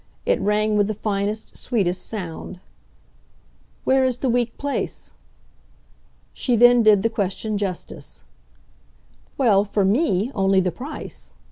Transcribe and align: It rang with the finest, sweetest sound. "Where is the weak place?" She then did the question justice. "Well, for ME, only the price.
It 0.25 0.41
rang 0.41 0.75
with 0.77 0.87
the 0.87 0.95
finest, 0.95 1.55
sweetest 1.57 2.03
sound. 2.07 2.59
"Where 3.83 4.03
is 4.03 4.17
the 4.17 4.31
weak 4.31 4.57
place?" 4.57 5.13
She 6.33 6.55
then 6.55 6.81
did 6.81 7.03
the 7.03 7.07
question 7.11 7.55
justice. 7.55 8.23
"Well, 9.37 9.63
for 9.63 9.85
ME, 9.85 10.31
only 10.33 10.59
the 10.59 10.71
price. 10.71 11.33